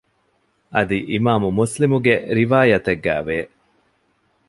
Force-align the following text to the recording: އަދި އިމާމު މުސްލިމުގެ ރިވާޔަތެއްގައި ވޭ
އަދި 0.73 0.97
އިމާމު 1.11 1.47
މުސްލިމުގެ 1.59 2.13
ރިވާޔަތެއްގައި 2.37 3.23
ވޭ 3.27 3.37